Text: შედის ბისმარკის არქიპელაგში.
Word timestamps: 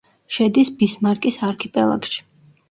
შედის 0.37 0.71
ბისმარკის 0.79 1.37
არქიპელაგში. 1.49 2.25